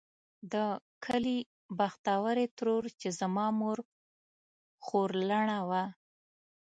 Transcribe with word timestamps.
د 0.53 0.55
کلي 1.05 1.37
بختورې 1.77 2.45
ترور 2.57 2.83
چې 2.99 3.09
زما 3.19 3.45
مور 3.59 3.77
خورلڼه 4.85 5.59
وه. 5.69 5.83